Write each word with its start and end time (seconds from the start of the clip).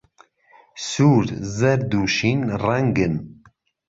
سوور، 0.87 1.25
زەرد، 1.57 1.91
و 1.99 2.01
شین 2.15 2.39
ڕەنگن. 2.63 3.13